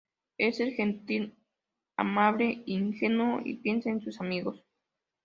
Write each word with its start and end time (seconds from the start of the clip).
Él 0.39 0.55
es 0.57 0.75
gentil, 0.75 1.35
amable, 1.95 2.63
ingenuo 2.65 3.39
y 3.45 3.57
piensa 3.57 3.91
en 3.91 4.01
sus 4.01 4.19
amigos. 4.19 4.65